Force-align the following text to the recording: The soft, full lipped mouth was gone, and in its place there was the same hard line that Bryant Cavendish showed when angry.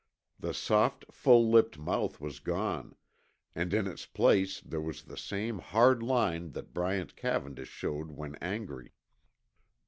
The 0.39 0.55
soft, 0.55 1.05
full 1.11 1.51
lipped 1.51 1.77
mouth 1.77 2.19
was 2.19 2.39
gone, 2.39 2.95
and 3.53 3.71
in 3.71 3.85
its 3.85 4.07
place 4.07 4.59
there 4.61 4.81
was 4.81 5.03
the 5.03 5.15
same 5.15 5.59
hard 5.59 6.01
line 6.01 6.53
that 6.53 6.73
Bryant 6.73 7.15
Cavendish 7.15 7.69
showed 7.69 8.09
when 8.09 8.33
angry. 8.37 8.93